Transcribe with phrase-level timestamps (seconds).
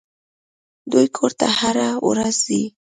[0.91, 2.61] دوى کور ته هره ورځ ځي.